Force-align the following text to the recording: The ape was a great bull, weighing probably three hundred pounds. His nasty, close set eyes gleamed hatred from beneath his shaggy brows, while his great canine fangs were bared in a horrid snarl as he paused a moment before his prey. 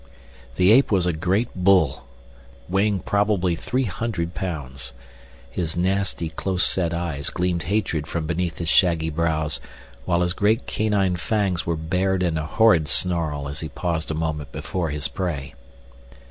The 0.55 0.71
ape 0.71 0.91
was 0.91 1.05
a 1.05 1.13
great 1.13 1.49
bull, 1.55 2.07
weighing 2.67 3.01
probably 3.01 3.55
three 3.55 3.83
hundred 3.83 4.33
pounds. 4.33 4.93
His 5.51 5.77
nasty, 5.77 6.29
close 6.29 6.65
set 6.65 6.91
eyes 6.91 7.29
gleamed 7.29 7.61
hatred 7.69 8.07
from 8.07 8.25
beneath 8.25 8.57
his 8.57 8.67
shaggy 8.67 9.11
brows, 9.11 9.61
while 10.05 10.21
his 10.21 10.33
great 10.33 10.65
canine 10.65 11.17
fangs 11.17 11.67
were 11.67 11.75
bared 11.77 12.23
in 12.23 12.35
a 12.35 12.47
horrid 12.47 12.87
snarl 12.87 13.47
as 13.47 13.59
he 13.59 13.69
paused 13.69 14.09
a 14.09 14.15
moment 14.15 14.51
before 14.51 14.89
his 14.89 15.07
prey. 15.07 15.53